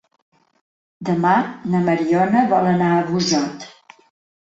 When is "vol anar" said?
2.57-2.91